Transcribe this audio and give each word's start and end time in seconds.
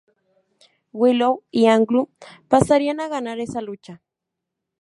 Willow 0.91 1.43
y 1.51 1.67
Angle 1.67 2.07
pasarían 2.47 2.99
a 3.01 3.07
ganar 3.07 3.39
esa 3.39 3.61
lucha. 3.61 4.01